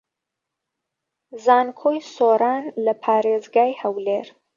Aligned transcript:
زانکۆی 1.43 1.99
سۆران 2.15 2.63
لە 2.85 2.93
پارێزگای 3.03 3.71
هەولێر 3.81 4.27